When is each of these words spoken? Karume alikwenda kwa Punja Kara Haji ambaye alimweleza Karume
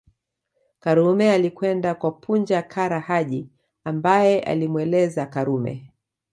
Karume 0.79 1.31
alikwenda 1.31 1.95
kwa 1.95 2.11
Punja 2.11 2.61
Kara 2.61 2.99
Haji 2.99 3.47
ambaye 3.83 4.39
alimweleza 4.43 5.25
Karume 5.25 5.91